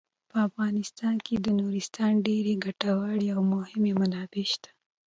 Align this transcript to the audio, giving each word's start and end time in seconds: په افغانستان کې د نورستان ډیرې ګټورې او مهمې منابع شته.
په 0.29 0.37
افغانستان 0.47 1.15
کې 1.25 1.35
د 1.39 1.47
نورستان 1.59 2.13
ډیرې 2.27 2.53
ګټورې 2.65 3.27
او 3.35 3.41
مهمې 3.53 3.91
منابع 3.99 4.45
شته. 4.51 4.69